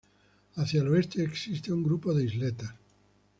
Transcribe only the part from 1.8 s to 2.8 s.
grupo de isletas.